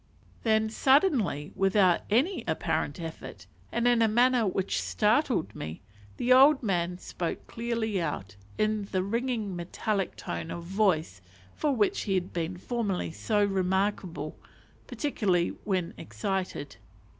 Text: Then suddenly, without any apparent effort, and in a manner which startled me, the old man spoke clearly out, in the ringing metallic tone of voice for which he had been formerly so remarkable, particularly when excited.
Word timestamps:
Then 0.41 0.71
suddenly, 0.71 1.51
without 1.55 2.01
any 2.09 2.43
apparent 2.47 2.99
effort, 2.99 3.45
and 3.71 3.87
in 3.87 4.01
a 4.01 4.07
manner 4.07 4.47
which 4.47 4.81
startled 4.81 5.53
me, 5.55 5.81
the 6.17 6.33
old 6.33 6.63
man 6.63 6.97
spoke 6.97 7.45
clearly 7.45 8.01
out, 8.01 8.35
in 8.57 8.85
the 8.91 9.03
ringing 9.03 9.55
metallic 9.55 10.15
tone 10.15 10.49
of 10.49 10.63
voice 10.63 11.21
for 11.53 11.75
which 11.75 12.01
he 12.09 12.15
had 12.15 12.33
been 12.33 12.57
formerly 12.57 13.11
so 13.11 13.45
remarkable, 13.45 14.35
particularly 14.87 15.49
when 15.65 15.93
excited. 15.99 16.77